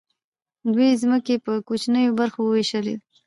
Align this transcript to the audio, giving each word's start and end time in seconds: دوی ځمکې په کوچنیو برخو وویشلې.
دوی 0.73 0.99
ځمکې 1.01 1.35
په 1.45 1.51
کوچنیو 1.67 2.17
برخو 2.19 2.39
وویشلې. 2.43 2.95